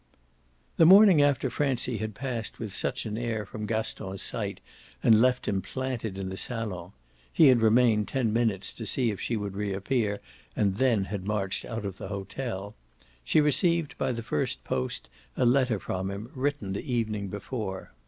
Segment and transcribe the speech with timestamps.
[0.77, 4.59] The morning after Francie had passed with such an air from Gaston's sight
[5.03, 6.93] and left him planted in the salon
[7.31, 10.19] he had remained ten minutes, to see if she would reappear,
[10.55, 12.73] and then had marched out of the hotel
[13.23, 17.91] she received by the first post a letter from him, written the evening before.